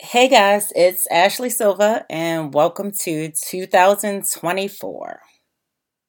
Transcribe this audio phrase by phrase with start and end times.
[0.00, 5.20] Hey guys, it's Ashley Silva, and welcome to 2024.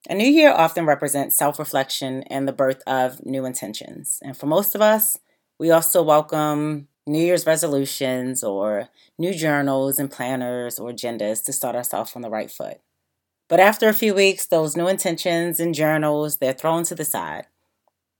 [0.09, 4.19] A new year often represents self reflection and the birth of new intentions.
[4.23, 5.17] And for most of us,
[5.59, 11.75] we also welcome New Year's resolutions or new journals and planners or agendas to start
[11.75, 12.79] ourselves on the right foot.
[13.49, 17.47] But after a few weeks, those new intentions and journals, they're thrown to the side.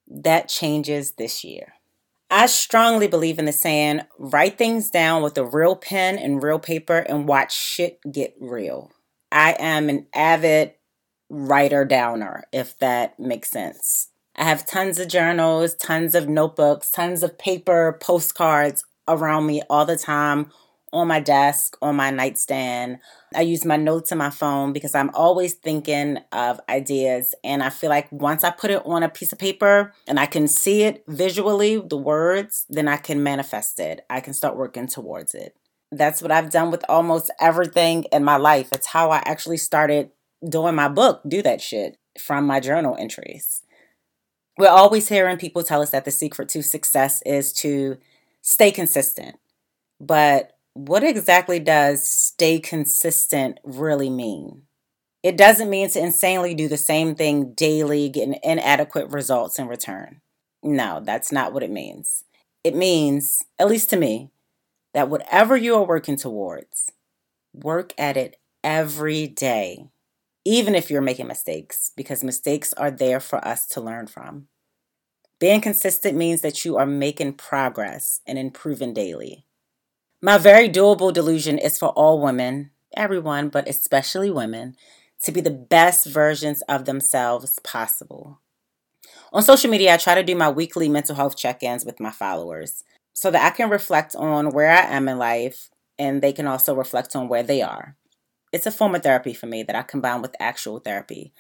[0.08, 1.74] That changes this year.
[2.32, 6.60] I strongly believe in the saying, write things down with a real pen and real
[6.60, 8.92] paper and watch shit get real.
[9.32, 10.74] I am an avid
[11.30, 14.10] writer downer, if that makes sense.
[14.36, 19.86] I have tons of journals, tons of notebooks, tons of paper, postcards around me all
[19.86, 20.52] the time
[20.92, 23.00] on my desk, on my nightstand.
[23.36, 27.36] I use my notes on my phone because I'm always thinking of ideas.
[27.44, 30.26] And I feel like once I put it on a piece of paper and I
[30.26, 34.06] can see it visually, the words, then I can manifest it.
[34.10, 35.56] I can start working towards it.
[35.92, 38.72] That's what I've done with almost everything in my life.
[38.72, 40.12] It's how I actually started
[40.48, 43.64] doing my book, Do That Shit, from my journal entries.
[44.58, 47.98] We're always hearing people tell us that the secret to success is to
[48.42, 49.38] stay consistent.
[50.00, 54.64] But what exactly does stay consistent really mean?
[55.24, 60.22] It doesn't mean to insanely do the same thing daily, getting inadequate results in return.
[60.64, 62.24] No, that's not what it means.
[62.64, 64.32] It means, at least to me,
[64.94, 66.92] that whatever you are working towards,
[67.54, 69.90] work at it every day,
[70.46, 74.48] even if you're making mistakes, because mistakes are there for us to learn from.
[75.40, 79.46] Being consistent means that you are making progress and improving daily.
[80.22, 84.76] My very doable delusion is for all women, everyone, but especially women,
[85.24, 88.42] to be the best versions of themselves possible.
[89.32, 92.12] On social media, I try to do my weekly mental health check ins with my
[92.12, 96.48] followers so that I can reflect on where I am in life and they can
[96.48, 97.96] also reflect on where they are.
[98.52, 101.32] It's a form of therapy for me that I combine with actual therapy.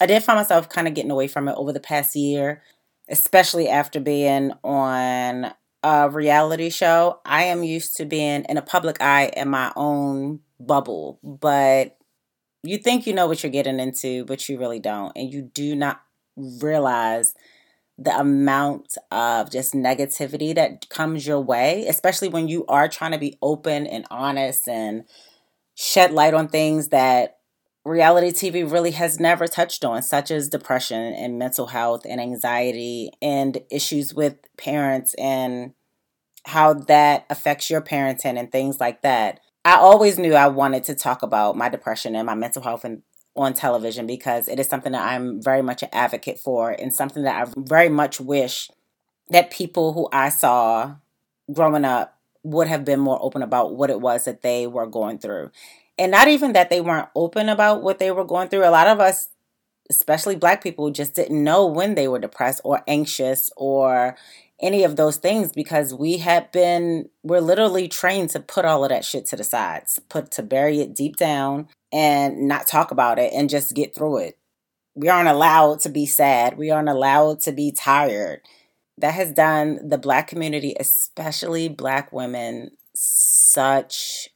[0.00, 2.62] I did find myself kind of getting away from it over the past year,
[3.08, 5.52] especially after being on
[5.82, 10.40] a reality show, I am used to being in a public eye in my own
[10.58, 11.96] bubble, but
[12.62, 15.12] you think you know what you're getting into, but you really don't.
[15.16, 16.02] And you do not
[16.36, 17.34] realize
[17.96, 23.18] the amount of just negativity that comes your way, especially when you are trying to
[23.18, 25.04] be open and honest and
[25.74, 27.39] shed light on things that
[27.84, 33.10] reality TV really has never touched on, such as depression and mental health and anxiety
[33.22, 35.72] and issues with parents and
[36.46, 39.40] how that affects your parenting and things like that.
[39.64, 43.02] I always knew I wanted to talk about my depression and my mental health and
[43.36, 47.22] on television because it is something that I'm very much an advocate for and something
[47.22, 48.70] that I very much wish
[49.28, 50.96] that people who I saw
[51.52, 55.18] growing up would have been more open about what it was that they were going
[55.18, 55.50] through
[56.00, 58.66] and not even that they weren't open about what they were going through.
[58.66, 59.28] A lot of us,
[59.90, 64.16] especially black people, just didn't know when they were depressed or anxious or
[64.58, 68.88] any of those things because we had been, we're literally trained to put all of
[68.88, 73.18] that shit to the sides, put to bury it deep down and not talk about
[73.18, 74.38] it and just get through it.
[74.94, 76.56] We aren't allowed to be sad.
[76.56, 78.40] We aren't allowed to be tired.
[78.96, 84.30] That has done the black community, especially black women, such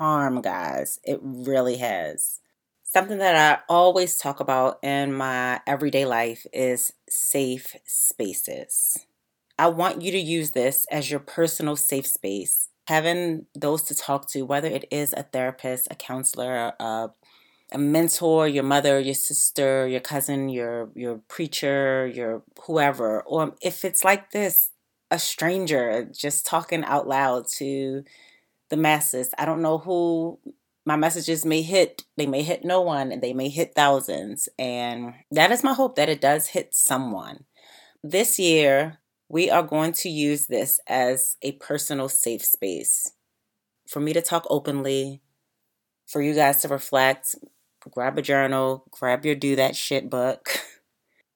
[0.00, 0.98] harm, guys.
[1.04, 2.40] It really has.
[2.82, 8.96] Something that I always talk about in my everyday life is safe spaces.
[9.58, 12.68] I want you to use this as your personal safe space.
[12.88, 17.10] Having those to talk to, whether it is a therapist, a counselor, a,
[17.72, 23.84] a mentor, your mother, your sister, your cousin, your your preacher, your whoever, or if
[23.84, 24.70] it's like this,
[25.10, 28.04] a stranger just talking out loud to
[28.70, 29.30] the masses.
[29.36, 30.38] I don't know who
[30.86, 32.04] my messages may hit.
[32.16, 34.48] They may hit no one and they may hit thousands.
[34.58, 37.44] And that is my hope that it does hit someone.
[38.02, 38.98] This year,
[39.28, 43.12] we are going to use this as a personal safe space
[43.86, 45.20] for me to talk openly,
[46.06, 47.34] for you guys to reflect,
[47.90, 50.48] grab a journal, grab your do that shit book.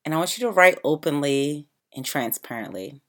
[0.05, 3.01] And I want you to write openly and transparently.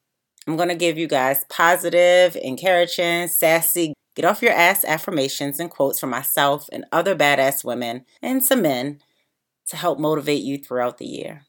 [0.47, 5.69] I'm going to give you guys positive, encouraging, sassy, Get off your ass affirmations and
[5.69, 8.99] quotes from myself and other badass women and some men
[9.67, 11.45] to help motivate you throughout the year.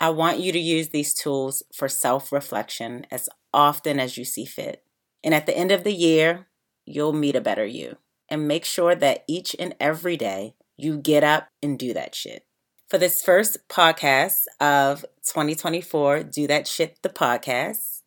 [0.00, 4.44] I want you to use these tools for self reflection as often as you see
[4.44, 4.82] fit.
[5.22, 6.48] And at the end of the year,
[6.84, 7.98] you'll meet a better you.
[8.28, 12.46] And make sure that each and every day you get up and do that shit.
[12.88, 18.02] For this first podcast of 2024, Do That Shit, the podcast,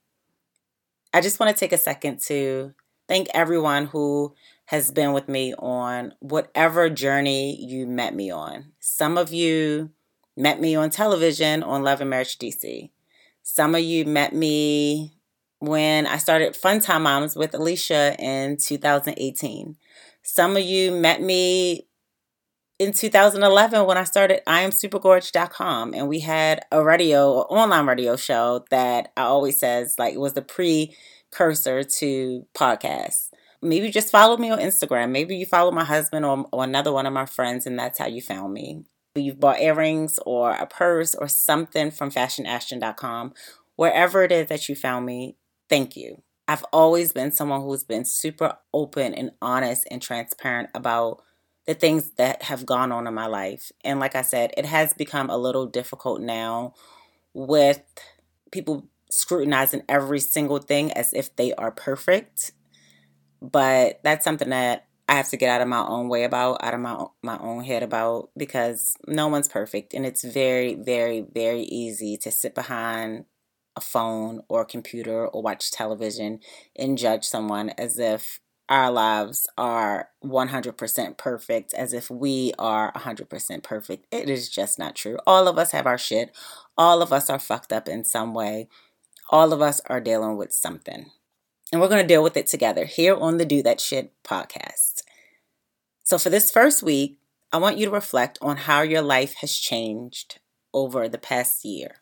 [1.14, 2.74] I just want to take a second to
[3.08, 4.34] thank everyone who
[4.66, 8.72] has been with me on whatever journey you met me on.
[8.80, 9.92] Some of you
[10.36, 12.90] met me on television on Love and Marriage DC.
[13.44, 15.14] Some of you met me
[15.60, 19.78] when I started Fun Time Moms with Alicia in 2018.
[20.24, 21.88] Some of you met me
[22.80, 29.12] in 2011 when I started IamSupergorge.com and we had a radio, online radio show that
[29.16, 30.42] I always says like it was the
[31.36, 33.30] precursor to podcasts.
[33.62, 35.12] Maybe just follow me on Instagram.
[35.12, 38.08] Maybe you follow my husband or, or another one of my friends and that's how
[38.08, 38.86] you found me.
[39.16, 43.34] You've bought earrings or a purse or something from fashionashton.com.
[43.76, 45.36] Wherever it is that you found me,
[45.70, 46.22] thank you.
[46.48, 51.22] I've always been someone who's been super open and honest and transparent about
[51.66, 53.72] the things that have gone on in my life.
[53.84, 56.76] And like I said, it has become a little difficult now
[57.34, 57.82] with
[58.52, 62.52] people scrutinizing every single thing as if they are perfect.
[63.42, 66.74] But that's something that I have to get out of my own way about, out
[66.74, 71.62] of my my own head about because no one's perfect and it's very very very
[71.62, 73.26] easy to sit behind
[73.76, 76.40] a phone or a computer or watch television
[76.76, 83.64] and judge someone as if our lives are 100% perfect, as if we are 100%
[83.64, 84.08] perfect.
[84.12, 85.18] It is just not true.
[85.28, 86.36] All of us have our shit.
[86.78, 88.68] All of us are fucked up in some way.
[89.30, 91.12] All of us are dealing with something.
[91.72, 95.02] And we're going to deal with it together here on the Do That Shit podcast.
[96.04, 97.18] So, for this first week,
[97.52, 100.40] I want you to reflect on how your life has changed
[100.74, 102.02] over the past year.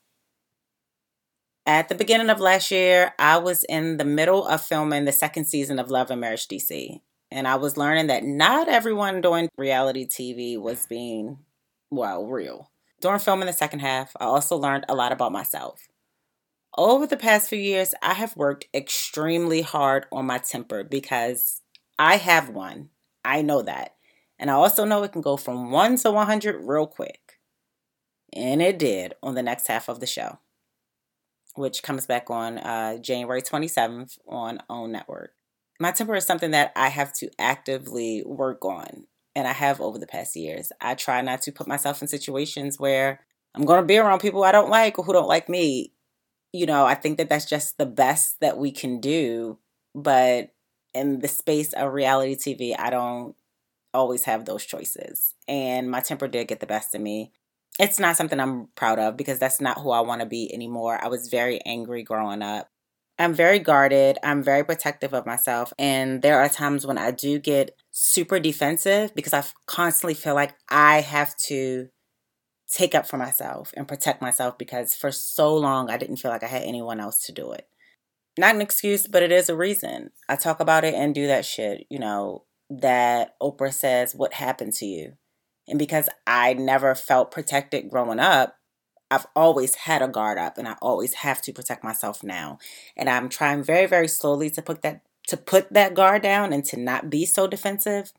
[1.66, 5.46] At the beginning of last year, I was in the middle of filming the second
[5.46, 7.00] season of Love and Marriage DC.
[7.32, 11.40] And I was learning that not everyone doing reality TV was being,
[11.90, 12.70] well, real.
[13.00, 15.88] During filming the second half, I also learned a lot about myself.
[16.76, 21.62] Over the past few years, I have worked extremely hard on my temper because
[22.00, 22.90] I have one.
[23.24, 23.96] I know that.
[24.40, 27.40] And I also know it can go from 1 to 100 real quick.
[28.34, 30.40] And it did on the next half of the show
[31.56, 35.34] which comes back on uh, January 27th on OWN Network.
[35.80, 39.06] My temper is something that I have to actively work on,
[39.36, 40.72] and I have over the past years.
[40.82, 43.22] I try not to put myself in situations where
[43.56, 45.93] I'm going to be around people I don't like or who don't like me.
[46.54, 49.60] You know, I think that that's just the best that we can do,
[49.96, 50.52] but
[50.94, 53.36] in the space of reality TV, I don't
[53.94, 55.36] always have those choices.
[55.48, 57.32] And my temper did get the best of me
[57.80, 61.00] it's not something I'm proud of because that's not who I want to be anymore.
[61.04, 62.70] I was very angry growing up.
[63.20, 64.18] I'm very guarded.
[64.24, 65.72] I'm very protective of myself.
[65.80, 70.56] And there are times when I do get super defensive because I constantly feel like
[70.70, 71.90] I have to
[72.74, 76.44] take up for myself and protect myself because for so long I didn't feel like
[76.44, 77.68] I had anyone else to do it.
[78.38, 80.10] Not an excuse, but it is a reason.
[80.28, 84.74] I talk about it and do that shit, you know, that Oprah says, What happened
[84.74, 85.14] to you?
[85.68, 88.58] And because I never felt protected growing up,
[89.12, 92.58] I've always had a guard up and I always have to protect myself now.
[92.98, 96.66] And I'm trying very, very slowly to put that to put that guard down and
[96.66, 98.12] to not be so defensive.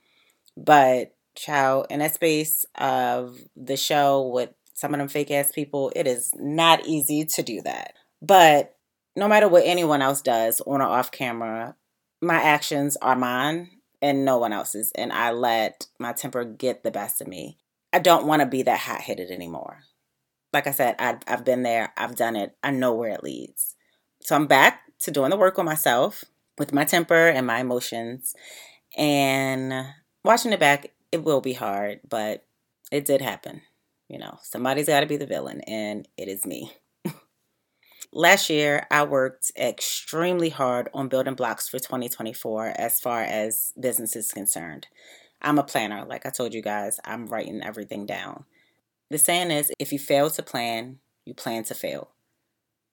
[0.56, 5.92] But child, in that space of the show with some of them fake ass people,
[5.94, 7.94] it is not easy to do that.
[8.20, 8.76] But
[9.16, 11.76] no matter what anyone else does on or off camera,
[12.20, 13.70] my actions are mine
[14.02, 14.92] and no one else's.
[14.94, 17.58] And I let my temper get the best of me.
[17.92, 19.84] I don't want to be that hot headed anymore.
[20.52, 23.74] Like I said, I, I've been there, I've done it, I know where it leads.
[24.20, 26.24] So I'm back to doing the work on myself
[26.58, 28.34] with my temper and my emotions.
[28.96, 29.86] And
[30.24, 32.44] watching it back, it will be hard, but
[32.90, 33.62] it did happen.
[34.08, 36.72] You know, somebody's got to be the villain, and it is me.
[38.12, 44.16] Last year, I worked extremely hard on building blocks for 2024 as far as business
[44.16, 44.88] is concerned.
[45.40, 48.44] I'm a planner, like I told you guys, I'm writing everything down.
[49.08, 52.10] The saying is if you fail to plan, you plan to fail,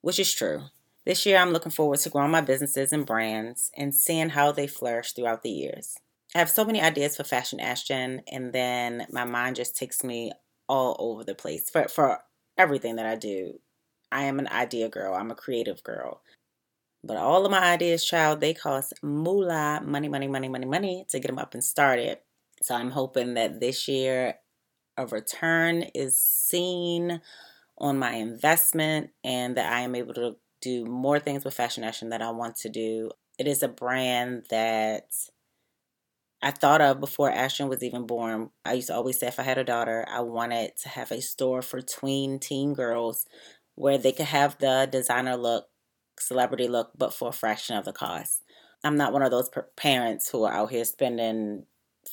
[0.00, 0.66] which is true.
[1.04, 4.68] This year, I'm looking forward to growing my businesses and brands and seeing how they
[4.68, 5.96] flourish throughout the years.
[6.34, 10.32] I have so many ideas for Fashion Ashton, and then my mind just takes me
[10.68, 12.20] all over the place for, for
[12.56, 13.58] everything that I do
[14.12, 15.14] I am an idea girl.
[15.14, 16.20] I'm a creative girl.
[17.02, 21.18] But all of my ideas, child, they cost moolah, money, money, money, money, money to
[21.18, 22.18] get them up and started.
[22.60, 24.34] So I'm hoping that this year
[24.96, 27.22] a return is seen
[27.78, 32.10] on my investment and that I am able to do more things with Fashion Ashton
[32.10, 33.10] that I want to do.
[33.38, 35.08] It is a brand that
[36.42, 38.50] I thought of before Ashton was even born.
[38.64, 41.22] I used to always say if I had a daughter, I wanted to have a
[41.22, 43.26] store for tween teen girls
[43.76, 45.66] where they could have the designer look,
[46.18, 48.42] celebrity look, but for a fraction of the cost.
[48.82, 51.66] I'm not one of those parents who are out here spending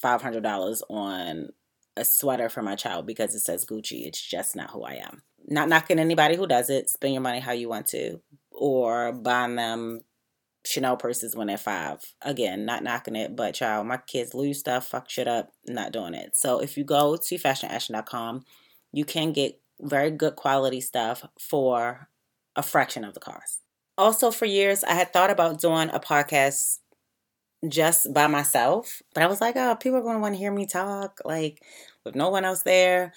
[0.03, 1.49] $500 on
[1.97, 4.05] a sweater for my child because it says Gucci.
[4.05, 5.23] It's just not who I am.
[5.47, 6.89] Not knocking anybody who does it.
[6.89, 8.21] Spend your money how you want to.
[8.51, 10.01] Or buying them
[10.65, 12.01] Chanel purses when they're five.
[12.21, 16.13] Again, not knocking it, but child, my kids lose stuff, fuck shit up, not doing
[16.13, 16.35] it.
[16.35, 18.43] So if you go to fashionashton.com,
[18.91, 22.09] you can get very good quality stuff for
[22.55, 23.61] a fraction of the cost.
[23.97, 26.79] Also, for years, I had thought about doing a podcast
[27.67, 30.51] just by myself, but I was like, oh, people are going to want to hear
[30.51, 31.61] me talk, like
[32.05, 33.13] with no one else there.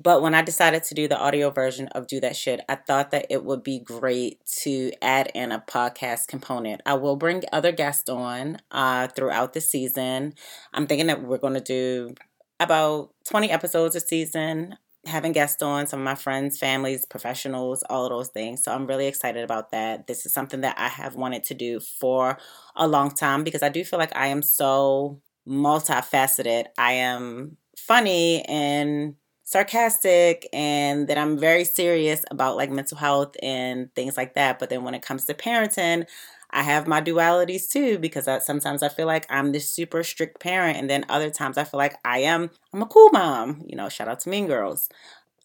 [0.00, 3.10] But when I decided to do the audio version of Do That Shit, I thought
[3.10, 6.82] that it would be great to add in a podcast component.
[6.86, 10.34] I will bring other guests on uh, throughout the season.
[10.72, 12.14] I'm thinking that we're going to do
[12.60, 18.04] about 20 episodes a season, having guests on, some of my friends, families, professionals, all
[18.04, 18.62] of those things.
[18.62, 20.06] So I'm really excited about that.
[20.06, 22.38] This is something that I have wanted to do for
[22.76, 26.66] a long time because I do feel like I am so multifaceted.
[26.76, 29.16] I am funny and
[29.48, 34.58] sarcastic and that I'm very serious about like mental health and things like that.
[34.58, 36.06] But then when it comes to parenting,
[36.50, 40.38] I have my dualities too because I, sometimes I feel like I'm this super strict
[40.40, 43.64] parent, and then other times I feel like I am I'm a cool mom.
[43.66, 44.90] You know, shout out to Mean Girls.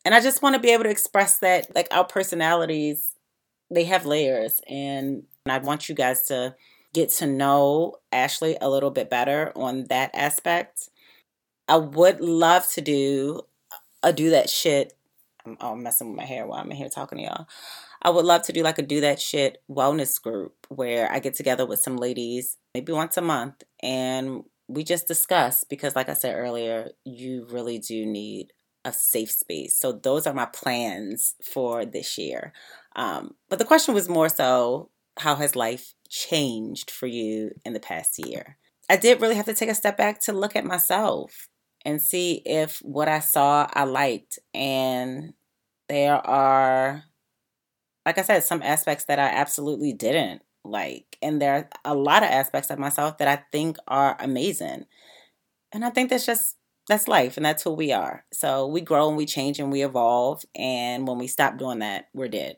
[0.03, 3.15] And I just want to be able to express that like our personalities
[3.72, 6.55] they have layers and I want you guys to
[6.93, 10.89] get to know Ashley a little bit better on that aspect.
[11.69, 13.43] I would love to do
[14.03, 14.93] a do that shit.
[15.60, 17.48] I'm, messing with my hair while I'm in here talking to y'all.
[18.01, 21.36] I would love to do like a do that shit wellness group where I get
[21.36, 26.13] together with some ladies maybe once a month and we just discuss because like I
[26.13, 28.53] said earlier, you really do need
[28.86, 29.77] a safe space.
[29.77, 32.53] So those are my plans for this year.
[32.95, 37.79] Um, but the question was more so how has life changed for you in the
[37.79, 38.57] past year?
[38.89, 41.50] I did really have to take a step back to look at myself
[41.86, 44.40] and see if what I saw I liked.
[44.54, 45.34] And
[45.90, 47.04] there are,
[48.06, 51.18] like I said, some aspects that I absolutely didn't like.
[51.22, 54.86] And there are a lot of aspects of myself that I think are amazing.
[55.72, 58.25] And I think that's just that's life and that's who we are.
[58.34, 60.44] So we grow and we change and we evolve.
[60.56, 62.58] And when we stop doing that, we're dead.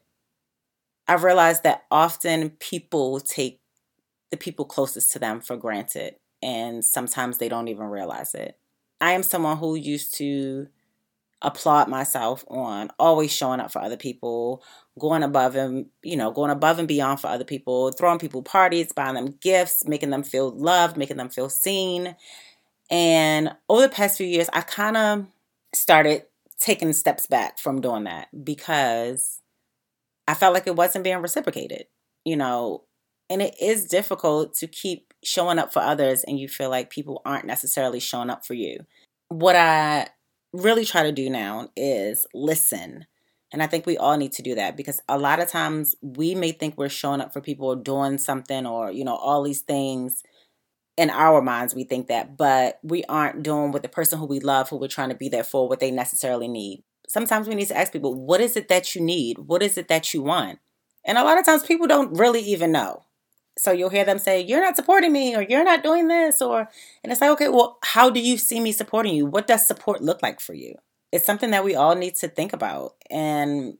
[1.07, 3.59] I've realized that often people take
[4.31, 6.15] the people closest to them for granted.
[6.41, 8.57] And sometimes they don't even realize it.
[9.01, 10.67] I am someone who used to
[11.41, 14.63] applaud myself on always showing up for other people,
[14.99, 18.91] going above and, you know, going above and beyond for other people, throwing people parties,
[18.93, 22.15] buying them gifts, making them feel loved, making them feel seen.
[22.91, 25.27] And over the past few years, I kind of
[25.73, 26.23] started
[26.59, 29.41] taking steps back from doing that because
[30.27, 31.85] I felt like it wasn't being reciprocated,
[32.25, 32.83] you know,
[33.29, 37.21] and it is difficult to keep showing up for others and you feel like people
[37.25, 38.85] aren't necessarily showing up for you.
[39.29, 40.07] What I
[40.53, 43.05] really try to do now is listen.
[43.51, 46.35] And I think we all need to do that because a lot of times we
[46.35, 49.61] may think we're showing up for people or doing something or, you know, all these
[49.61, 50.23] things
[50.97, 54.39] in our minds we think that, but we aren't doing with the person who we
[54.39, 56.83] love, who we're trying to be there for, what they necessarily need.
[57.07, 59.39] Sometimes we need to ask people, what is it that you need?
[59.39, 60.59] What is it that you want?
[61.05, 63.03] And a lot of times people don't really even know
[63.57, 66.67] so you'll hear them say you're not supporting me or you're not doing this or
[67.03, 69.25] and it's like okay well how do you see me supporting you?
[69.25, 70.75] What does support look like for you?
[71.11, 73.77] It's something that we all need to think about and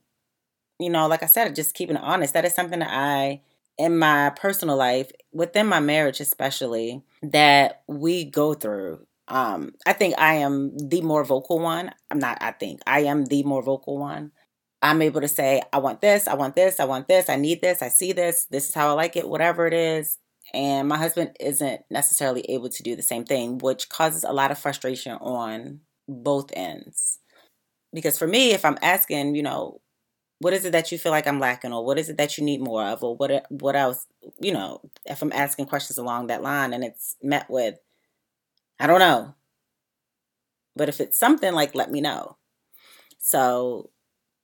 [0.78, 2.34] you know like i said just keeping it honest.
[2.34, 3.42] That is something that i
[3.78, 9.06] in my personal life within my marriage especially that we go through.
[9.28, 11.92] Um i think i am the more vocal one.
[12.10, 14.32] I'm not i think i am the more vocal one
[14.86, 17.60] I'm able to say, I want this, I want this, I want this, I need
[17.60, 20.18] this, I see this, this is how I like it, whatever it is.
[20.54, 24.52] And my husband isn't necessarily able to do the same thing, which causes a lot
[24.52, 27.18] of frustration on both ends.
[27.92, 29.80] Because for me, if I'm asking, you know,
[30.38, 32.44] what is it that you feel like I'm lacking, or what is it that you
[32.44, 34.06] need more of, or what uh, what else,
[34.40, 37.74] you know, if I'm asking questions along that line and it's met with,
[38.78, 39.34] I don't know.
[40.76, 42.36] But if it's something like, let me know.
[43.18, 43.90] So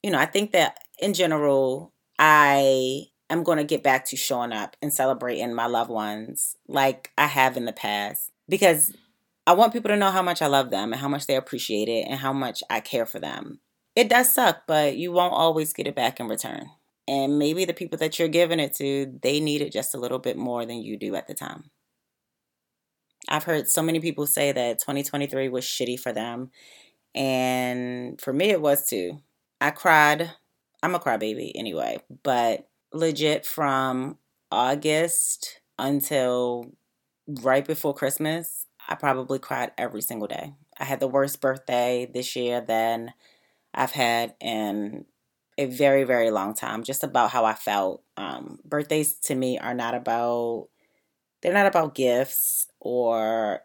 [0.03, 4.53] you know, I think that in general, I am going to get back to showing
[4.53, 8.93] up and celebrating my loved ones like I have in the past because
[9.47, 11.89] I want people to know how much I love them and how much they appreciate
[11.89, 13.61] it and how much I care for them.
[13.97, 16.71] It does suck, but you won't always get it back in return.
[17.09, 20.19] And maybe the people that you're giving it to, they need it just a little
[20.21, 21.71] bit more than you do at the time.
[23.29, 26.51] I've heard so many people say that 2023 was shitty for them.
[27.15, 29.21] And for me, it was too.
[29.63, 30.29] I cried.
[30.83, 34.19] I'm a crybaby anyway, but legit from
[34.51, 36.73] August until
[37.29, 40.55] right before Christmas, I probably cried every single day.
[40.81, 43.15] I had the worst birthday this year than
[43.73, 45.05] I've had in
[45.57, 48.03] a very, very long time, just about how I felt.
[48.17, 50.71] Um, birthdays to me are not about,
[51.41, 53.61] they're not about gifts or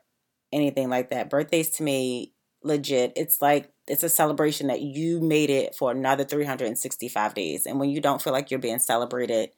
[0.54, 1.32] anything like that.
[1.32, 6.24] Birthdays to me, legit, it's like, it's a celebration that you made it for another
[6.24, 7.66] 365 days.
[7.66, 9.52] And when you don't feel like you're being celebrated,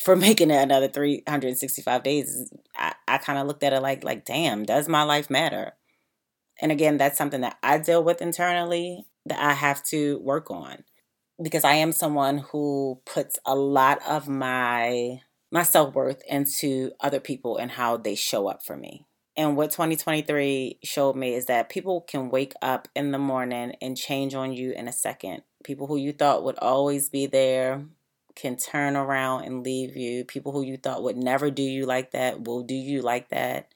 [0.00, 4.24] for making it another 365 days i, I kind of looked at it like like
[4.24, 5.72] damn does my life matter?
[6.60, 10.84] And again that's something that i deal with internally that i have to work on.
[11.42, 15.20] Because i am someone who puts a lot of my
[15.50, 20.78] my self-worth into other people and how they show up for me and what 2023
[20.82, 24.72] showed me is that people can wake up in the morning and change on you
[24.72, 27.84] in a second people who you thought would always be there
[28.34, 30.24] can turn around and leave you.
[30.24, 33.68] People who you thought would never do you like that will do you like that.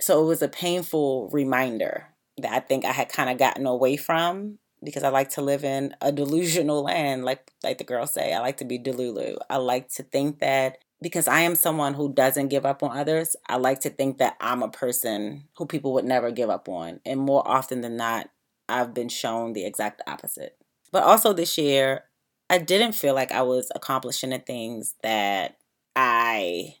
[0.00, 2.08] So it was a painful reminder
[2.38, 5.64] that I think I had kind of gotten away from because I like to live
[5.64, 8.32] in a delusional land, like like the girls say.
[8.32, 9.36] I like to be delulu.
[9.48, 13.36] I like to think that because I am someone who doesn't give up on others,
[13.48, 17.00] I like to think that I'm a person who people would never give up on.
[17.04, 18.30] And more often than not,
[18.68, 20.56] I've been shown the exact opposite.
[20.92, 22.04] But also this year,
[22.48, 25.56] I didn't feel like I was accomplishing the things that
[25.96, 26.76] I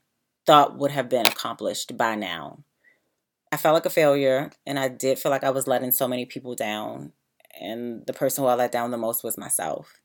[0.46, 2.64] thought would have been accomplished by now.
[3.50, 6.26] I felt like a failure, and I did feel like I was letting so many
[6.26, 7.12] people down.
[7.60, 10.00] And the person who I let down the most was myself.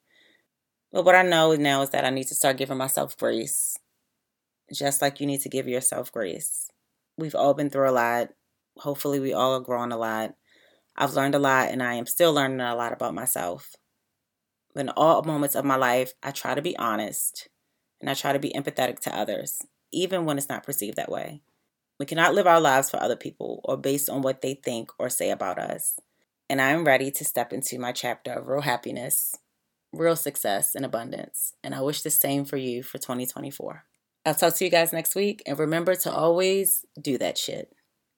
[0.92, 3.78] But what I know now is that I need to start giving myself grace,
[4.74, 6.70] just like you need to give yourself grace.
[7.18, 8.30] We've all been through a lot.
[8.78, 10.36] Hopefully, we all have grown a lot.
[10.96, 13.76] I've learned a lot, and I am still learning a lot about myself
[14.80, 17.50] in all moments of my life, I try to be honest
[18.00, 19.62] and I try to be empathetic to others,
[19.92, 21.42] even when it's not perceived that way.
[22.00, 25.10] We cannot live our lives for other people or based on what they think or
[25.10, 26.00] say about us.
[26.50, 29.36] And I am ready to step into my chapter of real happiness,
[29.92, 31.54] real success, and abundance.
[31.62, 33.84] And I wish the same for you for 2024.
[34.26, 35.42] I'll talk to you guys next week.
[35.46, 37.74] And remember to always do that shit.